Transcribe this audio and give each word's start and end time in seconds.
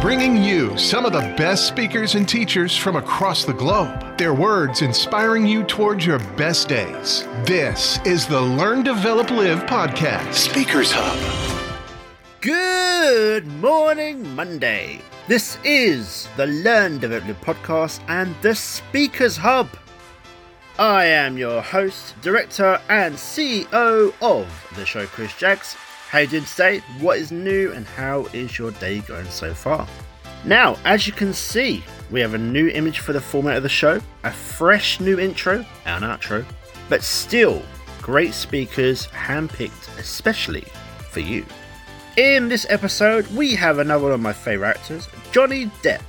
bringing 0.00 0.42
you 0.42 0.78
some 0.78 1.04
of 1.04 1.12
the 1.12 1.34
best 1.36 1.68
speakers 1.68 2.14
and 2.14 2.26
teachers 2.26 2.74
from 2.74 2.96
across 2.96 3.44
the 3.44 3.52
globe. 3.52 4.16
Their 4.16 4.32
words 4.32 4.80
inspiring 4.80 5.46
you 5.46 5.62
towards 5.62 6.06
your 6.06 6.18
best 6.38 6.68
days. 6.68 7.28
This 7.44 7.98
is 8.06 8.26
the 8.26 8.40
Learn, 8.40 8.82
Develop, 8.82 9.30
Live 9.30 9.64
podcast, 9.64 10.32
Speakers 10.32 10.90
Hub. 10.90 11.18
Good 12.40 13.46
morning, 13.46 14.34
Monday. 14.34 15.02
This 15.28 15.58
is 15.64 16.28
the 16.38 16.46
Learn, 16.46 16.98
Develop, 16.98 17.26
Live 17.26 17.40
podcast 17.42 18.00
and 18.08 18.34
the 18.40 18.54
Speakers 18.54 19.36
Hub. 19.36 19.68
I 20.78 21.04
am 21.04 21.36
your 21.36 21.60
host, 21.60 22.14
director, 22.22 22.80
and 22.88 23.16
CEO 23.16 24.14
of 24.22 24.72
the 24.76 24.86
show, 24.86 25.04
Chris 25.04 25.32
Jaggs. 25.32 25.76
How 26.10 26.18
you 26.18 26.26
doing 26.26 26.44
today? 26.44 26.78
What 26.98 27.18
is 27.18 27.30
new 27.30 27.70
and 27.70 27.86
how 27.86 28.26
is 28.32 28.58
your 28.58 28.72
day 28.72 28.98
going 28.98 29.26
so 29.26 29.54
far? 29.54 29.86
Now, 30.44 30.76
as 30.84 31.06
you 31.06 31.12
can 31.12 31.32
see, 31.32 31.84
we 32.10 32.18
have 32.18 32.34
a 32.34 32.38
new 32.38 32.66
image 32.66 32.98
for 32.98 33.12
the 33.12 33.20
format 33.20 33.56
of 33.56 33.62
the 33.62 33.68
show, 33.68 34.00
a 34.24 34.32
fresh 34.32 34.98
new 34.98 35.20
intro 35.20 35.64
and 35.86 36.02
outro, 36.02 36.44
but 36.88 37.04
still 37.04 37.62
great 38.02 38.34
speakers 38.34 39.06
handpicked 39.06 39.96
especially 40.00 40.66
for 41.12 41.20
you. 41.20 41.46
In 42.16 42.48
this 42.48 42.66
episode, 42.68 43.28
we 43.28 43.54
have 43.54 43.78
another 43.78 44.02
one 44.02 44.12
of 44.12 44.18
my 44.18 44.32
favourite 44.32 44.78
actors, 44.78 45.06
Johnny 45.30 45.66
Depp. 45.84 46.02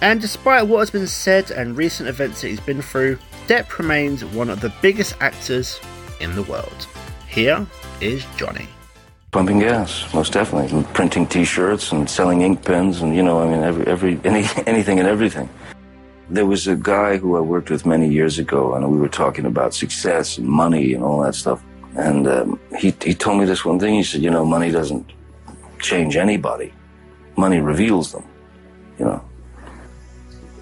And 0.00 0.20
despite 0.20 0.68
what 0.68 0.78
has 0.78 0.92
been 0.92 1.08
said 1.08 1.50
and 1.50 1.76
recent 1.76 2.08
events 2.08 2.42
that 2.42 2.50
he's 2.50 2.60
been 2.60 2.82
through, 2.82 3.18
Depp 3.48 3.78
remains 3.78 4.24
one 4.24 4.48
of 4.48 4.60
the 4.60 4.72
biggest 4.80 5.16
actors 5.20 5.80
in 6.20 6.36
the 6.36 6.44
world. 6.44 6.86
Here 7.26 7.66
is 8.00 8.24
Johnny. 8.36 8.68
Pumping 9.30 9.58
gas, 9.58 10.12
most 10.14 10.32
definitely. 10.32 10.74
And 10.74 10.86
printing 10.94 11.26
T-shirts 11.26 11.92
and 11.92 12.08
selling 12.08 12.40
ink 12.40 12.64
pens, 12.64 13.02
and 13.02 13.14
you 13.14 13.22
know, 13.22 13.40
I 13.40 13.46
mean, 13.46 13.62
every, 13.62 13.86
every 13.86 14.20
any, 14.24 14.46
anything 14.66 14.98
and 14.98 15.06
everything. 15.06 15.50
There 16.30 16.46
was 16.46 16.66
a 16.66 16.76
guy 16.76 17.18
who 17.18 17.36
I 17.36 17.40
worked 17.40 17.68
with 17.68 17.84
many 17.84 18.08
years 18.08 18.38
ago, 18.38 18.74
and 18.74 18.90
we 18.90 18.98
were 18.98 19.08
talking 19.08 19.44
about 19.44 19.74
success 19.74 20.38
and 20.38 20.46
money 20.46 20.94
and 20.94 21.04
all 21.04 21.20
that 21.22 21.34
stuff. 21.34 21.62
And 21.94 22.26
um, 22.26 22.60
he 22.78 22.94
he 23.02 23.14
told 23.14 23.38
me 23.38 23.44
this 23.44 23.66
one 23.66 23.78
thing. 23.78 23.94
He 23.94 24.02
said, 24.02 24.22
you 24.22 24.30
know, 24.30 24.46
money 24.46 24.70
doesn't 24.70 25.12
change 25.78 26.16
anybody. 26.16 26.72
Money 27.36 27.60
reveals 27.60 28.12
them. 28.12 28.24
You 28.98 29.04
know. 29.06 29.24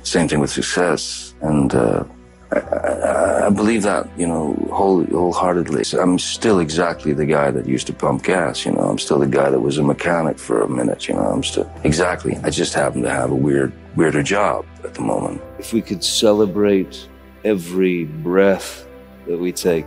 Same 0.02 0.26
thing 0.28 0.40
with 0.40 0.50
success, 0.50 1.34
and 1.40 1.72
uh, 1.74 2.04
I, 2.52 3.46
I, 3.46 3.50
believe 3.50 3.82
that, 3.82 4.08
you 4.16 4.26
know, 4.26 4.54
whole, 4.72 5.04
wholeheartedly. 5.04 5.84
I'm 5.98 6.18
still 6.18 6.60
exactly 6.60 7.12
the 7.12 7.26
guy 7.26 7.50
that 7.50 7.66
used 7.66 7.86
to 7.88 7.92
pump 7.92 8.22
gas, 8.22 8.64
you 8.64 8.72
know. 8.72 8.82
I'm 8.82 8.98
still 8.98 9.18
the 9.18 9.26
guy 9.26 9.50
that 9.50 9.60
was 9.60 9.78
a 9.78 9.82
mechanic 9.82 10.38
for 10.38 10.62
a 10.62 10.68
minute, 10.68 11.08
you 11.08 11.14
know. 11.14 11.22
I'm 11.22 11.42
still 11.42 11.70
exactly. 11.82 12.36
I 12.44 12.50
just 12.50 12.72
happen 12.74 13.02
to 13.02 13.10
have 13.10 13.30
a 13.30 13.34
weird, 13.34 13.72
weirder 13.96 14.22
job 14.22 14.64
at 14.84 14.94
the 14.94 15.02
moment. 15.02 15.42
If 15.58 15.72
we 15.72 15.82
could 15.82 16.04
celebrate 16.04 17.08
every 17.44 18.04
breath 18.04 18.86
that 19.26 19.38
we 19.38 19.52
take, 19.52 19.86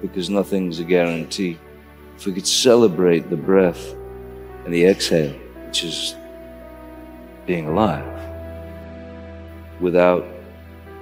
because 0.00 0.28
nothing's 0.28 0.80
a 0.80 0.84
guarantee. 0.84 1.58
If 2.16 2.26
we 2.26 2.32
could 2.32 2.46
celebrate 2.46 3.30
the 3.30 3.36
breath 3.36 3.94
and 4.64 4.74
the 4.74 4.84
exhale, 4.84 5.34
which 5.66 5.84
is 5.84 6.16
being 7.46 7.68
alive, 7.68 8.06
without, 9.80 10.26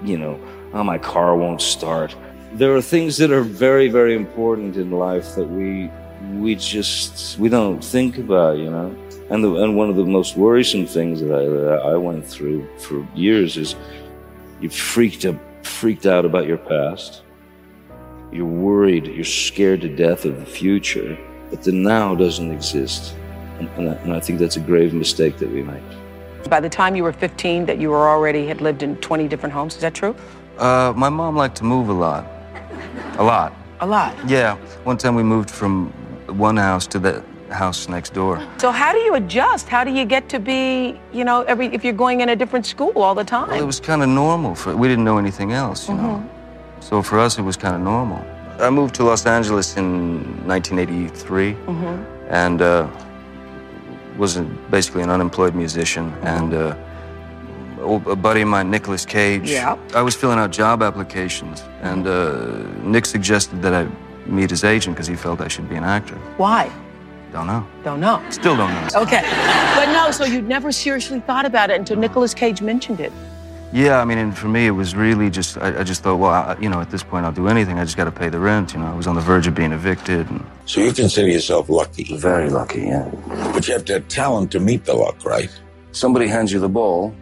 you 0.02 0.18
know, 0.18 0.40
oh, 0.72 0.84
my 0.84 0.98
car 0.98 1.36
won't 1.36 1.60
start. 1.60 2.14
There 2.52 2.74
are 2.74 2.82
things 2.82 3.16
that 3.18 3.30
are 3.30 3.42
very, 3.42 3.88
very 3.88 4.14
important 4.14 4.76
in 4.76 4.90
life 4.90 5.34
that 5.34 5.48
we 5.48 5.90
we 6.34 6.54
just 6.54 7.38
we 7.38 7.48
don't 7.48 7.82
think 7.82 8.18
about, 8.18 8.58
you 8.58 8.70
know. 8.70 8.94
And 9.30 9.44
the, 9.44 9.54
and 9.62 9.76
one 9.76 9.88
of 9.88 9.96
the 9.96 10.04
most 10.04 10.36
worrisome 10.36 10.86
things 10.86 11.20
that 11.20 11.32
I 11.32 11.44
that 11.44 11.82
I 11.84 11.96
went 11.96 12.26
through 12.26 12.68
for 12.78 13.06
years 13.14 13.56
is 13.56 13.76
you 14.60 14.68
freaked 14.68 15.24
up, 15.24 15.36
freaked 15.64 16.06
out 16.06 16.24
about 16.24 16.46
your 16.46 16.58
past. 16.58 17.22
You're 18.32 18.46
worried. 18.46 19.06
You're 19.06 19.24
scared 19.24 19.80
to 19.82 19.88
death 19.88 20.24
of 20.24 20.38
the 20.38 20.46
future, 20.46 21.18
but 21.50 21.62
the 21.62 21.72
now 21.72 22.14
doesn't 22.14 22.50
exist. 22.52 23.14
And, 23.58 23.68
and, 23.70 23.90
I, 23.90 23.92
and 23.94 24.12
I 24.12 24.20
think 24.20 24.38
that's 24.38 24.56
a 24.56 24.60
grave 24.60 24.94
mistake 24.94 25.38
that 25.38 25.50
we 25.50 25.62
make. 25.62 25.82
By 26.48 26.60
the 26.60 26.68
time 26.68 26.96
you 26.96 27.02
were 27.02 27.12
15, 27.12 27.66
that 27.66 27.78
you 27.78 27.90
were 27.90 28.08
already 28.08 28.46
had 28.46 28.60
lived 28.60 28.82
in 28.82 28.96
20 28.96 29.28
different 29.28 29.52
homes. 29.52 29.74
Is 29.74 29.82
that 29.82 29.94
true? 29.94 30.14
Uh, 30.58 30.92
my 30.96 31.08
mom 31.08 31.36
liked 31.36 31.56
to 31.56 31.64
move 31.64 31.88
a 31.88 31.92
lot. 31.92 32.26
A 33.18 33.22
lot. 33.22 33.52
A 33.80 33.86
lot? 33.86 34.14
Yeah. 34.28 34.56
One 34.84 34.96
time 34.96 35.14
we 35.14 35.22
moved 35.22 35.50
from 35.50 35.90
one 36.26 36.56
house 36.56 36.86
to 36.88 36.98
the 36.98 37.24
house 37.50 37.88
next 37.88 38.14
door. 38.14 38.46
So 38.58 38.70
how 38.70 38.92
do 38.92 38.98
you 38.98 39.14
adjust? 39.14 39.68
How 39.68 39.84
do 39.84 39.90
you 39.90 40.04
get 40.04 40.28
to 40.28 40.38
be, 40.38 41.00
you 41.12 41.24
know, 41.24 41.42
every 41.42 41.66
if 41.68 41.84
you're 41.84 41.92
going 41.92 42.20
in 42.20 42.28
a 42.28 42.36
different 42.36 42.66
school 42.66 43.02
all 43.02 43.14
the 43.14 43.24
time? 43.24 43.48
Well, 43.48 43.60
it 43.60 43.66
was 43.66 43.80
kind 43.80 44.02
of 44.02 44.08
normal 44.08 44.54
for 44.54 44.76
we 44.76 44.88
didn't 44.88 45.04
know 45.04 45.18
anything 45.18 45.52
else, 45.52 45.88
you 45.88 45.94
mm-hmm. 45.94 46.06
know. 46.06 46.30
So 46.80 47.02
for 47.02 47.18
us 47.18 47.38
it 47.38 47.42
was 47.42 47.56
kind 47.56 47.74
of 47.74 47.82
normal. 47.82 48.24
I 48.60 48.70
moved 48.70 48.94
to 48.96 49.04
Los 49.04 49.26
Angeles 49.26 49.76
in 49.76 50.22
1983 50.46 51.52
mm-hmm. 51.52 52.32
and 52.32 52.62
uh, 52.62 52.88
was 54.20 54.36
basically 54.70 55.02
an 55.02 55.10
unemployed 55.10 55.54
musician 55.54 56.12
and 56.22 56.52
uh, 56.52 56.76
a 58.06 58.14
buddy 58.14 58.42
of 58.42 58.48
mine, 58.48 58.70
Nicolas 58.70 59.06
Cage. 59.06 59.50
Yeah. 59.50 59.78
I 59.94 60.02
was 60.02 60.14
filling 60.14 60.38
out 60.38 60.50
job 60.50 60.82
applications, 60.82 61.62
and 61.80 62.06
uh, 62.06 62.58
Nick 62.82 63.06
suggested 63.06 63.62
that 63.62 63.72
I 63.72 63.88
meet 64.26 64.50
his 64.50 64.62
agent 64.62 64.94
because 64.94 65.06
he 65.06 65.16
felt 65.16 65.40
I 65.40 65.48
should 65.48 65.68
be 65.68 65.76
an 65.76 65.84
actor. 65.84 66.16
Why? 66.36 66.70
Don't 67.32 67.46
know. 67.46 67.66
Don't 67.82 68.00
know. 68.00 68.22
Still 68.28 68.56
don't 68.56 68.72
know. 68.74 68.88
Okay. 68.96 69.22
But 69.74 69.90
no, 69.92 70.10
so 70.10 70.24
you'd 70.24 70.48
never 70.48 70.70
seriously 70.70 71.20
thought 71.20 71.46
about 71.46 71.70
it 71.70 71.78
until 71.78 71.96
Nicolas 71.96 72.34
Cage 72.34 72.60
mentioned 72.60 73.00
it. 73.00 73.12
Yeah, 73.72 74.00
I 74.00 74.04
mean, 74.04 74.18
and 74.18 74.36
for 74.36 74.48
me, 74.48 74.66
it 74.66 74.72
was 74.72 74.96
really 74.96 75.30
just, 75.30 75.56
I, 75.58 75.80
I 75.80 75.84
just 75.84 76.02
thought, 76.02 76.16
well, 76.16 76.30
I, 76.30 76.56
you 76.60 76.68
know, 76.68 76.80
at 76.80 76.90
this 76.90 77.04
point, 77.04 77.24
I'll 77.24 77.32
do 77.32 77.46
anything. 77.46 77.78
I 77.78 77.84
just 77.84 77.96
got 77.96 78.06
to 78.06 78.10
pay 78.10 78.28
the 78.28 78.40
rent. 78.40 78.72
You 78.72 78.80
know, 78.80 78.86
I 78.86 78.94
was 78.96 79.06
on 79.06 79.14
the 79.14 79.20
verge 79.20 79.46
of 79.46 79.54
being 79.54 79.70
evicted. 79.70 80.28
And... 80.28 80.44
So 80.66 80.80
you 80.80 80.92
consider 80.92 81.28
yourself 81.28 81.68
lucky? 81.68 82.16
Very 82.16 82.50
lucky, 82.50 82.82
yeah. 82.82 83.08
But 83.52 83.68
you 83.68 83.74
have 83.74 83.84
to 83.84 83.92
have 83.94 84.08
talent 84.08 84.50
to 84.52 84.60
meet 84.60 84.84
the 84.86 84.94
luck, 84.94 85.24
right? 85.24 85.50
Somebody 85.92 86.26
hands 86.26 86.52
you 86.52 86.58
the 86.58 86.68
ball, 86.68 87.14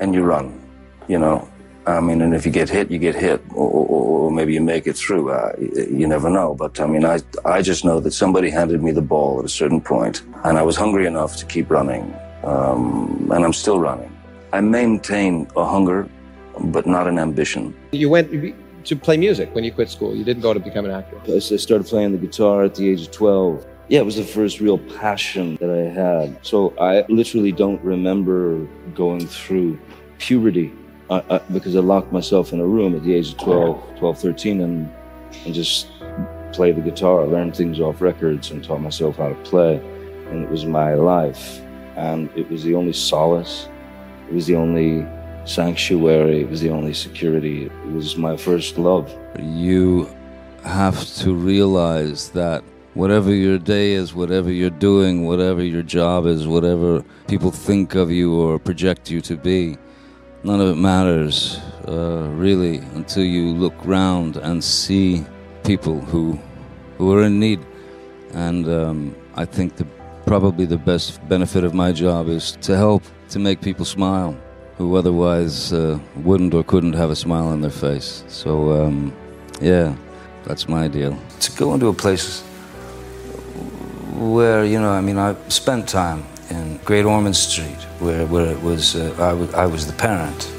and 0.00 0.14
you 0.14 0.22
run, 0.22 0.60
you 1.06 1.18
know. 1.18 1.48
I 1.86 2.00
mean, 2.00 2.22
and 2.22 2.34
if 2.34 2.44
you 2.44 2.52
get 2.52 2.68
hit, 2.68 2.90
you 2.90 2.98
get 2.98 3.14
hit, 3.14 3.40
or, 3.54 3.68
or, 3.68 4.24
or 4.24 4.30
maybe 4.32 4.54
you 4.54 4.60
make 4.60 4.86
it 4.88 4.96
through. 4.96 5.30
Uh, 5.30 5.52
you 5.58 6.06
never 6.08 6.28
know. 6.28 6.54
But 6.54 6.80
I 6.80 6.86
mean, 6.86 7.04
I, 7.04 7.20
I 7.44 7.62
just 7.62 7.84
know 7.84 8.00
that 8.00 8.12
somebody 8.12 8.50
handed 8.50 8.82
me 8.82 8.92
the 8.92 9.02
ball 9.02 9.38
at 9.38 9.44
a 9.44 9.48
certain 9.48 9.80
point, 9.80 10.22
and 10.44 10.58
I 10.58 10.62
was 10.62 10.76
hungry 10.76 11.06
enough 11.06 11.36
to 11.38 11.46
keep 11.46 11.70
running, 11.70 12.14
um, 12.44 13.30
and 13.32 13.44
I'm 13.44 13.52
still 13.52 13.80
running. 13.80 14.10
I 14.52 14.60
maintain 14.60 15.48
a 15.56 15.64
hunger, 15.64 16.08
but 16.60 16.86
not 16.86 17.06
an 17.06 17.18
ambition. 17.18 17.74
You 17.92 18.10
went 18.10 18.30
to 18.84 18.96
play 18.96 19.16
music 19.16 19.54
when 19.54 19.64
you 19.64 19.72
quit 19.72 19.88
school. 19.88 20.14
You 20.14 20.24
didn't 20.24 20.42
go 20.42 20.52
to 20.52 20.60
become 20.60 20.84
an 20.84 20.90
actor. 20.90 21.18
I 21.26 21.38
started 21.38 21.86
playing 21.86 22.12
the 22.12 22.18
guitar 22.18 22.64
at 22.64 22.74
the 22.74 22.90
age 22.90 23.02
of 23.02 23.10
12. 23.12 23.66
Yeah, 23.88 24.00
it 24.00 24.04
was 24.04 24.16
the 24.16 24.24
first 24.24 24.60
real 24.60 24.78
passion 24.78 25.56
that 25.56 25.70
I 25.70 25.90
had. 25.90 26.44
So 26.44 26.74
I 26.78 27.04
literally 27.08 27.52
don't 27.52 27.82
remember 27.82 28.66
going 28.94 29.26
through 29.26 29.78
puberty 30.18 30.72
uh, 31.10 31.22
uh, 31.30 31.38
because 31.52 31.74
I 31.74 31.80
locked 31.80 32.12
myself 32.12 32.52
in 32.52 32.60
a 32.60 32.66
room 32.66 32.94
at 32.94 33.02
the 33.04 33.14
age 33.14 33.32
of 33.32 33.38
12, 33.38 33.98
12 33.98 34.18
13, 34.18 34.60
and, 34.60 34.92
and 35.44 35.54
just 35.54 35.88
played 36.52 36.76
the 36.76 36.82
guitar, 36.82 37.26
learned 37.26 37.56
things 37.56 37.80
off 37.80 38.00
records, 38.02 38.50
and 38.50 38.62
taught 38.62 38.80
myself 38.80 39.16
how 39.16 39.30
to 39.30 39.34
play. 39.36 39.76
And 40.30 40.44
it 40.44 40.50
was 40.50 40.64
my 40.64 40.94
life. 40.94 41.60
And 41.96 42.30
it 42.36 42.48
was 42.50 42.64
the 42.64 42.74
only 42.74 42.92
solace, 42.92 43.68
it 44.32 44.34
was 44.34 44.46
the 44.46 44.56
only 44.56 45.06
sanctuary, 45.44 46.40
it 46.40 46.48
was 46.48 46.62
the 46.62 46.70
only 46.70 46.94
security. 46.94 47.66
It 47.66 47.92
was 47.92 48.16
my 48.16 48.34
first 48.34 48.78
love. 48.78 49.14
You 49.38 50.08
have 50.64 51.04
to 51.16 51.34
realize 51.34 52.30
that 52.30 52.64
whatever 52.94 53.34
your 53.34 53.58
day 53.58 53.92
is, 53.92 54.14
whatever 54.14 54.50
you're 54.50 54.70
doing, 54.70 55.26
whatever 55.26 55.62
your 55.62 55.82
job 55.82 56.24
is, 56.24 56.46
whatever 56.46 57.04
people 57.28 57.50
think 57.50 57.94
of 57.94 58.10
you 58.10 58.34
or 58.34 58.58
project 58.58 59.10
you 59.10 59.20
to 59.20 59.36
be, 59.36 59.76
none 60.44 60.62
of 60.62 60.68
it 60.68 60.80
matters 60.80 61.60
uh, 61.86 62.26
really 62.32 62.78
until 62.94 63.24
you 63.24 63.48
look 63.52 63.74
round 63.84 64.38
and 64.38 64.64
see 64.64 65.26
people 65.62 66.00
who 66.00 66.40
who 66.96 67.12
are 67.12 67.24
in 67.24 67.38
need. 67.38 67.60
And 68.32 68.66
um, 68.66 69.14
I 69.34 69.44
think 69.44 69.76
the 69.76 69.86
probably 70.26 70.64
the 70.64 70.78
best 70.78 71.26
benefit 71.28 71.64
of 71.64 71.74
my 71.74 71.92
job 71.92 72.28
is 72.28 72.52
to 72.62 72.76
help 72.76 73.02
to 73.30 73.38
make 73.38 73.60
people 73.60 73.84
smile 73.84 74.36
who 74.78 74.96
otherwise 74.96 75.72
uh, 75.72 75.98
wouldn't 76.16 76.54
or 76.54 76.64
couldn't 76.64 76.94
have 76.94 77.10
a 77.10 77.16
smile 77.16 77.46
on 77.48 77.60
their 77.60 77.70
face. 77.70 78.24
So 78.28 78.72
um, 78.72 79.12
yeah, 79.60 79.94
that's 80.44 80.68
my 80.68 80.88
deal. 80.88 81.18
To 81.40 81.52
go 81.52 81.74
into 81.74 81.88
a 81.88 81.94
place 81.94 82.42
where 84.16 84.64
you 84.64 84.80
know, 84.80 84.90
I 84.90 85.00
mean, 85.00 85.18
I 85.18 85.34
spent 85.48 85.88
time 85.88 86.24
in 86.50 86.78
Great 86.84 87.04
Ormond 87.04 87.36
Street, 87.36 87.82
where, 88.00 88.26
where 88.26 88.46
it 88.46 88.62
was, 88.62 88.96
uh, 88.96 89.12
I, 89.18 89.30
w- 89.30 89.52
I 89.54 89.66
was 89.66 89.86
the 89.86 89.92
parent 89.94 90.52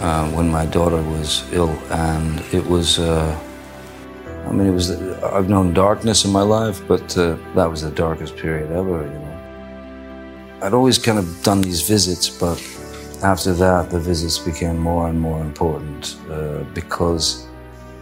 uh, 0.00 0.28
when 0.30 0.48
my 0.48 0.66
daughter 0.66 1.02
was 1.02 1.44
ill, 1.52 1.70
and 1.90 2.40
it 2.52 2.66
was, 2.66 2.98
uh, 2.98 3.38
I 4.50 4.52
mean, 4.52 4.66
it 4.66 4.72
was, 4.72 4.90
I've 5.22 5.48
known 5.48 5.72
darkness 5.72 6.24
in 6.24 6.32
my 6.32 6.42
life, 6.42 6.82
but 6.88 7.16
uh, 7.16 7.36
that 7.54 7.70
was 7.70 7.82
the 7.82 7.90
darkest 7.92 8.36
period 8.36 8.72
ever, 8.72 9.04
you 9.04 9.18
know. 9.20 10.58
I'd 10.62 10.74
always 10.74 10.98
kind 10.98 11.20
of 11.20 11.42
done 11.44 11.60
these 11.60 11.86
visits, 11.86 12.28
but 12.28 12.58
after 13.22 13.52
that, 13.54 13.90
the 13.90 14.00
visits 14.00 14.40
became 14.40 14.76
more 14.76 15.08
and 15.08 15.20
more 15.20 15.40
important 15.40 16.16
uh, 16.28 16.64
because 16.74 17.46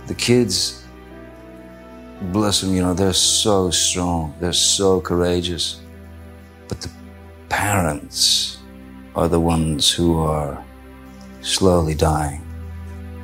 the 0.07 0.15
kids, 0.15 0.87
bless 2.33 2.63
them, 2.63 2.75
you 2.75 2.81
know, 2.81 2.95
they're 2.95 3.13
so 3.13 3.71
strong, 3.71 4.35
they're 4.41 4.55
so 4.55 5.03
courageous. 5.03 5.83
But 6.67 6.81
the 6.81 6.91
parents 7.51 8.57
are 9.15 9.29
the 9.29 9.39
ones 9.39 9.93
who 9.93 10.19
are 10.19 10.65
slowly 11.43 11.95
dying. 11.95 12.41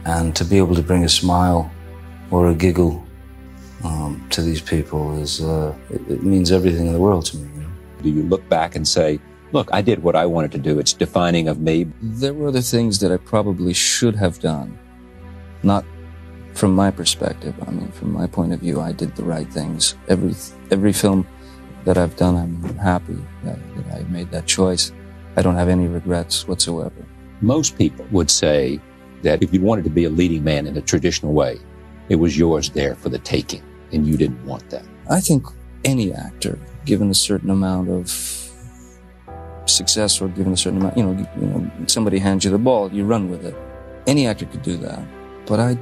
And 0.05 0.37
to 0.37 0.45
be 0.45 0.59
able 0.59 0.75
to 0.75 0.83
bring 0.83 1.05
a 1.05 1.09
smile 1.09 1.73
or 2.31 2.51
a 2.51 2.55
giggle 2.55 3.04
um, 3.85 4.27
to 4.31 4.43
these 4.43 4.61
people 4.61 5.17
is, 5.21 5.41
uh, 5.41 5.75
it, 5.91 6.01
it 6.11 6.23
means 6.23 6.51
everything 6.51 6.87
in 6.87 6.93
the 6.93 6.99
world 6.99 7.27
to 7.27 7.37
me. 7.37 7.49
You 7.55 7.63
know? 7.63 7.71
Do 8.03 8.11
you 8.11 8.23
look 8.25 8.47
back 8.49 8.75
and 8.75 8.87
say, 8.87 9.21
look, 9.53 9.69
I 9.73 9.83
did 9.83 10.03
what 10.03 10.17
I 10.17 10.27
wanted 10.27 10.53
to 10.53 10.59
do. 10.59 10.79
It's 10.79 10.93
defining 10.93 11.49
of 11.49 11.61
me. 11.61 11.87
There 12.03 12.35
were 12.35 12.49
other 12.49 12.61
things 12.61 12.99
that 13.01 13.13
I 13.13 13.19
probably 13.19 13.73
should 13.73 14.17
have 14.17 14.41
done. 14.41 14.79
Not 15.63 15.85
from 16.55 16.75
my 16.75 16.91
perspective. 16.91 17.55
I 17.67 17.71
mean, 17.71 17.91
from 17.93 18.13
my 18.13 18.27
point 18.27 18.53
of 18.53 18.61
view, 18.61 18.81
I 18.81 18.93
did 18.93 19.15
the 19.17 19.25
right 19.25 19.51
things. 19.53 19.95
Every, 20.09 20.35
every 20.71 20.93
film 20.93 21.27
that 21.85 21.99
I've 21.99 22.17
done, 22.17 22.37
I'm 22.37 22.79
happy 22.79 23.19
that, 23.45 23.59
that 23.77 24.01
I 24.01 24.03
made 24.05 24.31
that 24.31 24.47
choice. 24.47 24.93
I 25.37 25.43
don't 25.43 25.57
have 25.57 25.69
any 25.69 25.87
regrets 25.87 26.49
whatsoever. 26.49 27.05
Most 27.41 27.77
people 27.77 28.07
would 28.11 28.31
say 28.31 28.81
that 29.23 29.43
if 29.43 29.53
you 29.53 29.61
wanted 29.61 29.85
to 29.85 29.91
be 29.91 30.05
a 30.05 30.11
leading 30.11 30.45
man 30.45 30.67
in 30.67 30.77
a 30.77 30.81
traditional 30.81 31.33
way, 31.33 31.61
it 32.09 32.17
was 32.17 32.39
yours 32.39 32.71
there 32.71 32.95
for 32.95 33.09
the 33.09 33.19
taking, 33.19 33.63
and 33.95 34.07
you 34.07 34.17
didn't 34.17 34.45
want 34.45 34.69
that. 34.71 34.85
I 35.09 35.21
think 35.21 35.47
any 35.85 36.13
actor, 36.13 36.59
given 36.85 37.11
a 37.11 37.15
certain 37.15 37.51
amount 37.51 37.89
of 37.89 38.11
success 39.67 40.21
or 40.21 40.29
given 40.29 40.53
a 40.53 40.57
certain 40.57 40.81
amount, 40.81 40.97
you 40.97 41.05
know, 41.05 41.29
you 41.41 41.47
know, 41.47 41.71
somebody 41.87 42.19
hands 42.19 42.45
you 42.45 42.51
the 42.51 42.59
ball, 42.59 42.93
you 42.93 43.05
run 43.05 43.31
with 43.31 43.45
it. 43.45 43.55
Any 44.07 44.27
actor 44.27 44.47
could 44.47 44.63
do 44.63 44.77
that, 44.79 45.03
but 45.47 45.61
I, 45.61 45.79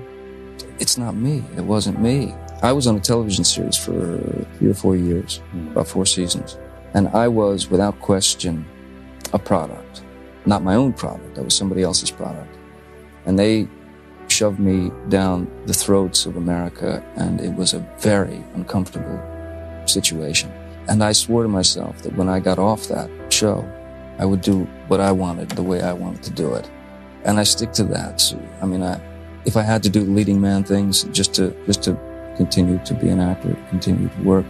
it's 0.79 0.97
not 0.97 1.15
me. 1.17 1.43
It 1.57 1.65
wasn't 1.65 2.01
me. 2.01 2.35
I 2.63 2.73
was 2.73 2.87
on 2.87 2.97
a 2.97 3.01
television 3.01 3.45
series 3.45 3.77
for 3.77 4.19
three 4.59 4.71
or 4.71 4.75
four 4.75 4.95
years, 4.95 5.39
hmm. 5.51 5.69
about 5.69 5.89
four 5.89 6.07
seasons, 6.07 6.59
and 6.95 7.09
I 7.09 7.27
was, 7.27 7.69
without 7.69 7.99
question, 8.01 8.65
a 9.33 9.39
product, 9.39 10.03
not 10.47 10.63
my 10.63 10.75
own 10.77 10.93
product. 10.93 11.39
I 11.39 11.41
was 11.43 11.55
somebody 11.55 11.83
else's 11.83 12.11
product, 12.11 12.55
and 13.27 13.37
they 13.39 13.67
shoved 14.43 14.59
me 14.59 14.91
down 15.09 15.49
the 15.67 15.73
throats 15.73 16.27
of 16.27 16.37
America, 16.37 17.01
and 17.15 17.41
it 17.41 17.55
was 17.55 17.75
a 17.75 17.79
very 18.01 18.43
uncomfortable 18.55 19.21
situation. 19.87 20.51
And 20.89 21.05
I 21.05 21.13
swore 21.13 21.45
to 21.45 21.49
myself 21.49 22.03
that 22.03 22.17
when 22.17 22.29
I 22.29 22.41
got 22.41 22.59
off 22.59 22.89
that 22.89 23.09
show, 23.29 23.65
I 24.19 24.25
would 24.25 24.41
do 24.41 24.65
what 24.89 24.99
I 24.99 25.13
wanted 25.13 25.51
the 25.51 25.63
way 25.63 25.81
I 25.81 25.93
wanted 25.93 26.25
to 26.25 26.33
do 26.33 26.55
it. 26.55 26.69
And 27.23 27.39
I 27.39 27.45
stick 27.45 27.71
to 27.75 27.85
that. 27.95 28.21
So, 28.21 28.37
I 28.61 28.67
mean, 28.67 28.83
I, 28.83 29.01
if 29.45 29.57
I 29.57 29.63
had 29.63 29.81
to 29.85 29.89
do 29.89 30.01
leading 30.01 30.41
man 30.41 30.65
things 30.65 31.05
just 31.13 31.35
to, 31.35 31.55
just 31.67 31.85
to 31.85 31.93
continue 32.37 32.85
to 32.85 32.95
be 32.95 33.11
an 33.11 33.21
actor, 33.21 33.57
continue 33.71 34.09
to 34.09 34.23
work, 34.23 34.47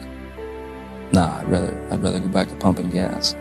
nah, 1.12 1.36
I'd 1.40 1.50
rather, 1.50 1.88
I'd 1.90 2.02
rather 2.02 2.18
go 2.18 2.28
back 2.28 2.48
to 2.48 2.54
pumping 2.54 2.88
gas. 2.88 3.36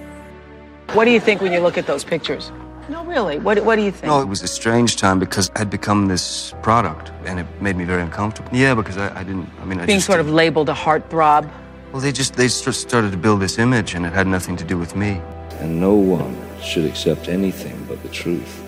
What 0.92 1.06
do 1.06 1.12
you 1.12 1.22
think 1.22 1.40
when 1.40 1.54
you 1.54 1.62
look 1.62 1.78
at 1.78 1.88
those 1.88 2.04
pictures? 2.04 2.52
No, 2.92 3.06
really. 3.06 3.40
What, 3.40 3.64
what 3.64 3.78
do 3.78 3.84
you 3.84 3.92
think? 3.92 4.08
No, 4.08 4.20
it 4.20 4.28
was 4.28 4.44
a 4.44 4.50
strange 4.50 4.98
time 4.98 5.18
because 5.18 5.50
I'd 5.56 5.70
become 5.70 6.10
this 6.10 6.54
product 6.62 7.10
and 7.24 7.40
it 7.40 7.48
made 7.62 7.78
me 7.78 7.86
very 7.86 8.02
uncomfortable. 8.02 8.50
Yeah, 8.52 8.76
because 8.76 8.98
I, 8.98 9.18
I 9.18 9.24
didn't, 9.24 9.50
I 9.62 9.64
mean, 9.64 9.80
I 9.80 9.86
Being 9.86 10.00
just 10.00 10.08
sort 10.08 10.20
of 10.20 10.30
labeled 10.30 10.68
a 10.68 10.74
heartthrob. 10.74 11.50
Well, 11.94 12.02
they 12.02 12.12
just, 12.12 12.36
they 12.36 12.50
just 12.50 12.82
started 12.82 13.12
to 13.12 13.18
build 13.18 13.40
this 13.40 13.60
image 13.60 13.94
and 13.96 14.06
it 14.06 14.12
had 14.12 14.28
nothing 14.28 14.58
to 14.58 14.66
do 14.66 14.78
with 14.78 14.98
me. 14.98 15.22
And 15.62 15.80
no 15.80 15.94
one 15.94 16.36
should 16.62 16.84
accept 16.84 17.30
anything 17.30 17.82
but 17.88 18.04
the 18.04 18.10
truth. 18.10 18.62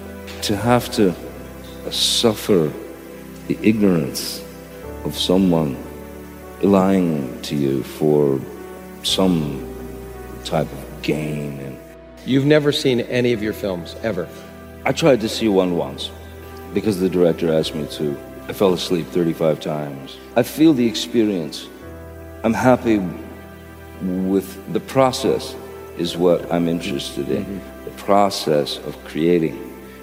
To 0.43 0.55
have 0.55 0.89
to 0.93 1.09
uh, 1.85 1.91
suffer 1.91 2.71
the 3.49 3.57
ignorance 3.61 4.41
of 5.03 5.17
someone 5.17 5.75
lying 6.61 7.41
to 7.41 7.57
you 7.57 7.83
for 7.83 8.39
some 9.03 9.67
type 10.45 10.71
of 10.71 11.01
gain 11.01 11.59
and 11.59 11.72
You've 12.25 12.45
never 12.45 12.71
seen 12.71 13.01
any 13.01 13.33
of 13.33 13.43
your 13.43 13.51
films, 13.51 13.97
ever. 14.01 14.29
I 14.85 14.93
tried 14.93 15.19
to 15.21 15.29
see 15.29 15.49
one 15.49 15.75
once 15.75 16.09
because 16.73 16.99
the 16.99 17.09
director 17.09 17.53
asked 17.53 17.75
me 17.75 17.85
to. 17.97 18.17
I 18.47 18.53
fell 18.53 18.73
asleep 18.73 19.07
35 19.07 19.59
times. 19.59 20.17
I 20.35 20.43
feel 20.43 20.73
the 20.73 20.87
experience. 20.87 21.67
I'm 22.43 22.53
happy 22.53 22.99
with 24.01 24.73
the 24.73 24.79
process 24.79 25.55
is 25.97 26.15
what 26.17 26.49
I'm 26.51 26.67
interested 26.67 27.29
in. 27.29 27.45
Mm-hmm. 27.45 27.85
The 27.85 27.91
process 27.91 28.77
of 28.79 29.01
creating, 29.03 29.57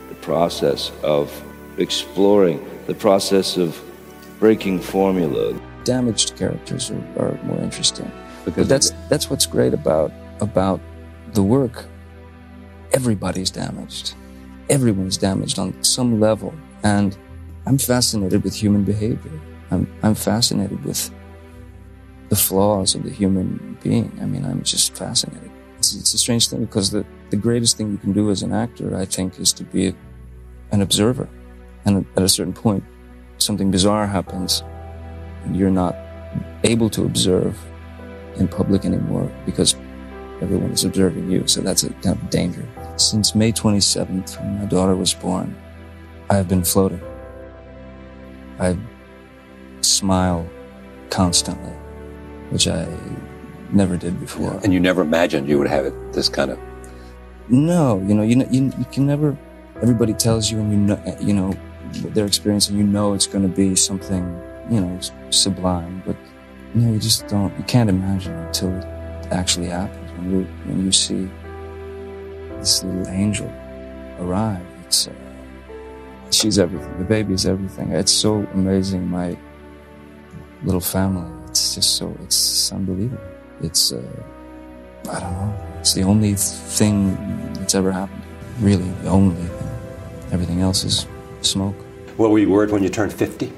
the 0.08 0.14
process 0.16 0.93
of 1.02 1.32
exploring, 1.78 2.66
the 2.87 2.94
process 2.94 3.56
of 3.56 3.81
breaking 4.38 4.81
formula. 4.81 5.58
Damaged 5.84 6.37
characters 6.37 6.90
are, 6.90 7.02
are 7.19 7.38
more 7.44 7.61
interesting. 7.61 8.11
Because 8.44 8.69
that's 8.69 8.90
that's 9.08 9.31
what's 9.31 9.46
great 9.46 9.75
about 9.75 10.12
about 10.40 10.81
the 11.32 11.43
work. 11.43 11.87
Everybody's 12.92 13.50
damaged. 13.50 14.14
Everyone's 14.69 15.16
damaged 15.16 15.58
on 15.58 15.82
some 15.82 16.20
level. 16.20 16.54
And 16.82 17.16
I'm 17.66 17.78
fascinated 17.78 18.42
with 18.42 18.54
human 18.54 18.84
behavior. 18.84 19.40
I'm, 19.70 19.92
I'm 20.02 20.14
fascinated 20.14 20.84
with 20.84 21.10
the 22.28 22.37
flaws 22.37 22.94
of 22.94 23.04
the 23.04 23.10
human 23.10 23.78
being. 23.82 24.16
I 24.20 24.26
mean, 24.26 24.44
I'm 24.44 24.62
just 24.62 24.96
fascinated. 24.96 25.50
It's, 25.78 25.94
it's 25.94 26.14
a 26.14 26.19
strange 26.19 26.48
thing 26.48 26.64
because 26.64 26.90
the, 26.90 27.04
the 27.31 27.37
greatest 27.37 27.76
thing 27.76 27.90
you 27.90 27.98
can 27.98 28.12
do 28.12 28.31
as 28.31 28.42
an 28.42 28.52
actor, 28.52 28.96
I 28.96 29.04
think, 29.04 29.38
is 29.38 29.52
to 29.54 29.64
be 29.64 29.94
an 30.72 30.82
observer. 30.82 31.28
And 31.84 32.06
at 32.16 32.22
a 32.22 32.28
certain 32.28 32.52
point, 32.52 32.84
something 33.38 33.70
bizarre 33.70 34.06
happens 34.06 34.62
and 35.44 35.56
you're 35.56 35.70
not 35.70 35.96
able 36.64 36.90
to 36.90 37.04
observe 37.04 37.58
in 38.37 38.48
public 38.48 38.84
anymore 38.84 39.31
because 39.46 39.75
everyone 40.40 40.70
is 40.70 40.84
observing 40.84 41.31
you. 41.31 41.46
So 41.46 41.60
that's 41.60 41.82
a 41.82 41.90
kind 41.94 42.16
of 42.16 42.31
danger. 42.31 42.66
Since 43.00 43.35
May 43.35 43.50
27th, 43.50 44.38
when 44.38 44.58
my 44.58 44.67
daughter 44.67 44.94
was 44.94 45.14
born, 45.14 45.56
I 46.29 46.37
have 46.37 46.49
been 46.49 46.62
floating. 46.62 47.00
I 48.58 48.76
smile 49.81 50.47
constantly, 51.08 51.73
which 52.50 52.69
I 52.69 52.87
never 53.73 53.97
did 53.97 54.20
before. 54.20 54.61
And 54.62 54.75
you 54.75 54.81
never 54.81 55.00
imagined 55.00 55.49
you 55.49 55.58
would 55.58 55.67
have 55.67 55.87
it 55.87 56.12
this 56.12 56.29
kind 56.29 56.50
of. 56.50 56.58
No, 57.49 58.05
you 58.06 58.14
know, 58.14 58.23
you, 58.23 58.47
you, 58.50 58.70
you 58.79 58.85
can 58.93 59.06
never, 59.06 59.37
everybody 59.80 60.12
tells 60.12 60.50
you 60.50 60.59
and 60.61 60.71
you 60.71 60.78
know, 60.78 61.16
you 61.21 61.33
know, 61.33 61.52
what 62.02 62.14
they're 62.14 62.26
experiencing, 62.26 62.76
you 62.76 62.85
know 62.85 63.14
it's 63.14 63.26
going 63.26 63.49
to 63.49 63.57
be 63.57 63.75
something, 63.76 64.23
you 64.71 64.78
know, 64.83 65.00
sublime, 65.30 66.02
but 66.04 66.16
you 66.75 66.83
know, 66.83 66.92
you 66.92 66.99
just 66.99 67.26
don't, 67.28 67.57
you 67.57 67.64
can't 67.64 67.88
imagine 67.88 68.35
until 68.35 68.69
it 68.76 68.85
actually 69.33 69.69
happens. 69.69 70.12
When 70.19 70.30
you, 70.30 70.45
when 70.66 70.85
you 70.85 70.92
see 70.92 71.30
this 72.61 72.85
little 72.85 73.09
angel 73.09 73.50
arrive, 74.21 74.64
it's, 74.85 75.09
uh, 75.09 75.12
she's 76.31 76.59
everything. 76.59 76.99
The 76.99 77.05
baby 77.05 77.35
is 77.35 77.47
everything. 77.47 77.93
It's 77.93 78.12
so 78.12 78.47
amazing. 78.55 79.09
My 79.09 79.37
little 80.62 80.81
family. 80.81 81.31
It's 81.49 81.75
just 81.75 81.97
so, 81.97 82.14
it's 82.23 82.71
unbelievable. 82.71 83.23
It's, 83.62 83.93
uh, 83.93 84.02
I 85.11 85.21
don't 85.21 85.33
know. 85.33 85.55
It's 85.81 85.95
the 85.95 86.02
only 86.02 86.35
thing 86.35 87.17
that's 87.55 87.75
ever 87.75 87.90
happened. 87.90 88.23
Really, 88.61 88.90
the 89.02 89.09
only 89.09 89.35
thing. 89.35 89.69
Everything 90.33 90.61
else 90.61 90.85
is 90.85 91.07
smoke. 91.40 91.75
What 92.17 92.31
were 92.31 92.38
you 92.38 92.50
worried 92.50 92.71
when 92.71 92.83
you 92.83 92.90
turned 92.90 93.12
50? 93.12 93.50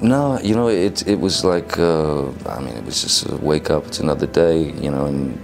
No, 0.00 0.38
you 0.40 0.54
know, 0.54 0.68
it 0.68 1.06
it 1.08 1.18
was 1.18 1.44
like 1.44 1.78
uh, 1.78 2.28
I 2.46 2.60
mean, 2.60 2.76
it 2.76 2.84
was 2.84 3.02
just 3.02 3.28
a 3.28 3.36
wake 3.36 3.68
up. 3.70 3.86
It's 3.86 3.98
another 3.98 4.26
day, 4.26 4.70
you 4.72 4.90
know, 4.90 5.06
and 5.06 5.38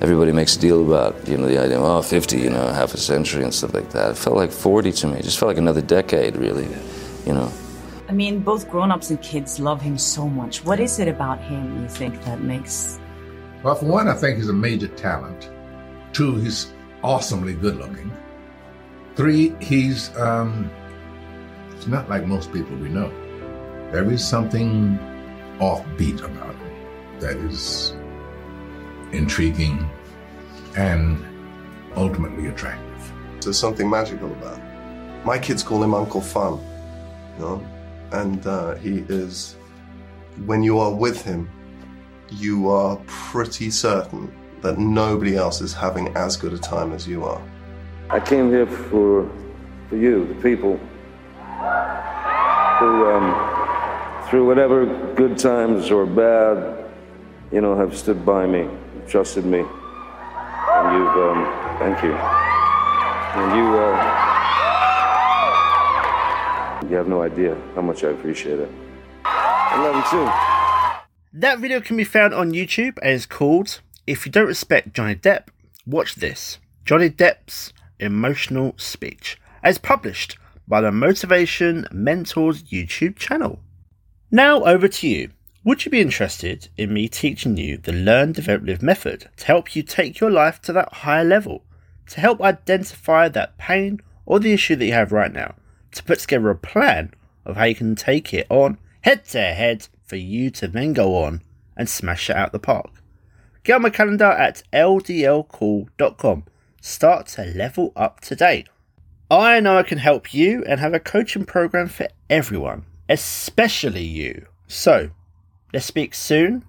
everybody 0.00 0.32
makes 0.32 0.56
a 0.56 0.60
deal 0.60 0.86
about 0.86 1.26
you 1.28 1.36
know 1.36 1.46
the 1.46 1.58
idea 1.58 1.78
of 1.78 1.84
oh 1.84 2.02
50, 2.02 2.38
you 2.38 2.50
know, 2.50 2.66
half 2.72 2.94
a 2.94 2.98
century 2.98 3.42
and 3.44 3.54
stuff 3.54 3.74
like 3.74 3.90
that. 3.90 4.12
It 4.12 4.16
felt 4.16 4.36
like 4.36 4.50
40 4.50 4.92
to 4.92 5.06
me. 5.08 5.18
It 5.18 5.22
just 5.22 5.38
felt 5.38 5.48
like 5.48 5.58
another 5.58 5.82
decade, 5.82 6.36
really, 6.36 6.68
you 7.26 7.34
know. 7.34 7.50
I 8.08 8.12
mean, 8.12 8.40
both 8.40 8.68
grown-ups 8.70 9.10
and 9.10 9.20
kids 9.22 9.58
love 9.58 9.80
him 9.80 9.96
so 9.96 10.28
much. 10.28 10.64
What 10.64 10.78
is 10.78 10.98
it 10.98 11.08
about 11.08 11.40
him 11.40 11.82
you 11.82 11.88
think 11.88 12.22
that 12.24 12.40
makes? 12.40 13.00
Well, 13.62 13.74
for 13.74 13.86
one, 13.86 14.08
I 14.08 14.14
think 14.14 14.36
he's 14.36 14.50
a 14.50 14.52
major 14.52 14.88
talent. 14.88 15.50
Two, 16.12 16.36
he's 16.36 16.72
awesomely 17.02 17.54
good 17.54 17.76
looking. 17.76 18.12
Three, 19.16 19.54
he's 19.60 20.14
um, 20.18 20.70
it's 21.74 21.86
not 21.86 22.08
like 22.08 22.26
most 22.26 22.52
people 22.52 22.76
we 22.76 22.88
know. 22.88 23.10
There 23.90 24.10
is 24.10 24.26
something 24.26 24.98
offbeat 25.60 26.22
about 26.22 26.54
him 26.54 27.20
that 27.20 27.36
is 27.36 27.94
intriguing 29.14 29.88
and 30.76 31.24
ultimately 31.96 32.48
attractive. 32.48 33.12
There's 33.40 33.58
something 33.58 33.88
magical 33.88 34.32
about 34.32 34.58
him. 34.58 35.24
My 35.24 35.38
kids 35.38 35.62
call 35.62 35.82
him 35.82 35.94
Uncle 35.94 36.20
Fun, 36.20 36.60
you 37.34 37.44
know, 37.44 37.66
and 38.12 38.46
uh, 38.46 38.74
he 38.76 39.04
is. 39.08 39.56
When 40.46 40.62
you 40.62 40.78
are 40.78 40.92
with 40.92 41.22
him, 41.22 41.48
you 42.30 42.68
are 42.68 42.96
pretty 43.06 43.70
certain 43.70 44.34
that 44.62 44.78
nobody 44.78 45.36
else 45.36 45.60
is 45.60 45.72
having 45.72 46.08
as 46.16 46.36
good 46.36 46.52
a 46.52 46.58
time 46.58 46.92
as 46.92 47.06
you 47.06 47.24
are. 47.24 47.40
I 48.10 48.18
came 48.18 48.50
here 48.50 48.66
for, 48.66 49.30
for 49.88 49.96
you, 49.96 50.26
the 50.26 50.34
people, 50.36 50.78
who, 52.78 53.06
um, 53.10 54.28
through 54.28 54.46
whatever 54.46 54.86
good 55.14 55.38
times 55.38 55.90
or 55.90 56.06
bad, 56.06 56.84
you 57.52 57.60
know, 57.60 57.76
have 57.76 57.96
stood 57.96 58.24
by 58.26 58.46
me, 58.46 58.68
trusted 59.08 59.44
me, 59.44 59.60
and 59.60 60.92
you've, 60.96 61.16
um, 61.16 61.44
thank 61.78 62.02
you. 62.02 62.14
And 62.14 63.56
you, 63.56 63.64
uh, 63.76 63.96
you 66.88 66.96
have 66.96 67.08
no 67.08 67.22
idea 67.22 67.56
how 67.74 67.82
much 67.82 68.04
I 68.04 68.08
appreciate 68.08 68.60
it. 68.60 68.70
I 69.24 69.82
love 69.82 69.96
you 69.96 70.02
too. 70.10 70.30
That 71.40 71.58
video 71.58 71.80
can 71.80 71.96
be 71.96 72.04
found 72.04 72.32
on 72.32 72.52
YouTube 72.52 72.98
and 73.02 73.12
is 73.12 73.26
called 73.26 73.80
If 74.06 74.24
You 74.24 74.30
Don't 74.32 74.46
Respect 74.46 74.94
Johnny 74.94 75.16
Depp, 75.16 75.48
Watch 75.86 76.14
This 76.14 76.58
Johnny 76.84 77.10
Depp's 77.10 77.72
Emotional 77.98 78.74
Speech, 78.76 79.40
as 79.62 79.78
published 79.78 80.38
by 80.68 80.80
the 80.80 80.92
Motivation 80.92 81.86
Mentors 81.90 82.62
YouTube 82.64 83.16
channel. 83.16 83.58
Now 84.30 84.62
over 84.64 84.86
to 84.88 85.08
you. 85.08 85.30
Would 85.64 85.86
you 85.86 85.90
be 85.90 86.02
interested 86.02 86.68
in 86.76 86.92
me 86.92 87.08
teaching 87.08 87.56
you 87.56 87.78
the 87.78 87.90
Learn, 87.90 88.32
Develop, 88.32 88.64
Live 88.64 88.82
method 88.82 89.30
to 89.38 89.46
help 89.46 89.74
you 89.74 89.82
take 89.82 90.20
your 90.20 90.30
life 90.30 90.60
to 90.62 90.74
that 90.74 90.92
higher 90.92 91.24
level? 91.24 91.64
To 92.08 92.20
help 92.20 92.42
identify 92.42 93.30
that 93.30 93.56
pain 93.56 94.00
or 94.26 94.38
the 94.38 94.52
issue 94.52 94.76
that 94.76 94.84
you 94.84 94.92
have 94.92 95.10
right 95.10 95.32
now? 95.32 95.54
To 95.92 96.02
put 96.02 96.18
together 96.18 96.50
a 96.50 96.54
plan 96.54 97.14
of 97.46 97.56
how 97.56 97.64
you 97.64 97.74
can 97.74 97.96
take 97.96 98.34
it 98.34 98.46
on 98.50 98.76
head 99.00 99.24
to 99.28 99.40
head 99.40 99.88
for 100.04 100.16
you 100.16 100.50
to 100.50 100.68
then 100.68 100.92
go 100.92 101.16
on 101.16 101.40
and 101.78 101.88
smash 101.88 102.28
it 102.28 102.36
out 102.36 102.52
the 102.52 102.58
park. 102.58 102.90
Get 103.62 103.76
on 103.76 103.82
my 103.82 103.90
calendar 103.90 104.24
at 104.24 104.64
ldlcall.com. 104.70 106.44
Start 106.82 107.26
to 107.28 107.44
level 107.46 107.92
up 107.96 108.20
today. 108.20 108.66
I 109.30 109.60
know 109.60 109.78
I 109.78 109.82
can 109.82 109.96
help 109.96 110.34
you 110.34 110.62
and 110.66 110.78
have 110.78 110.92
a 110.92 111.00
coaching 111.00 111.46
program 111.46 111.88
for 111.88 112.08
everyone, 112.28 112.84
especially 113.08 114.04
you. 114.04 114.46
So, 114.68 115.10
let's 115.74 115.84
speak 115.84 116.14
soon. 116.14 116.64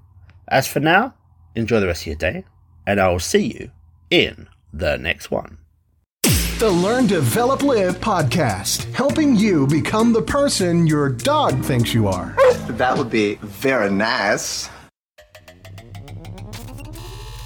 As 0.50 0.68
for 0.68 0.82
now, 0.82 1.14
enjoy 1.56 1.80
the 1.80 1.88
rest 1.88 2.02
of 2.02 2.08
your 2.08 2.16
day, 2.16 2.44
and 2.86 3.00
I 3.00 3.08
will 3.10 3.20
see 3.20 3.54
you 3.54 3.72
in 4.10 4.50
the 4.74 4.98
next 4.98 5.32
one. 5.32 5.60
The 6.60 6.70
Learn, 6.70 7.06
Develop, 7.06 7.64
Live 7.64 7.98
podcast, 8.00 8.92
helping 8.94 9.36
you 9.36 9.68
become 9.68 10.12
the 10.12 10.22
person 10.22 10.88
your 10.88 11.10
dog 11.10 11.64
thinks 11.64 11.94
you 11.94 12.08
are. 12.08 12.36
That 12.70 12.98
would 12.98 13.10
be 13.10 13.36
very 13.36 13.92
nice. 13.92 14.70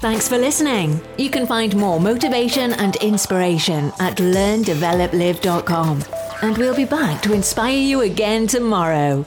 Thanks 0.00 0.28
for 0.28 0.38
listening. 0.38 0.98
You 1.18 1.28
can 1.28 1.46
find 1.46 1.76
more 1.76 2.00
motivation 2.00 2.72
and 2.72 2.96
inspiration 2.96 3.92
at 3.98 4.16
learndeveloplive.com. 4.16 6.04
And 6.42 6.56
we'll 6.56 6.74
be 6.74 6.86
back 6.86 7.20
to 7.22 7.34
inspire 7.34 7.76
you 7.76 8.00
again 8.00 8.46
tomorrow. 8.46 9.26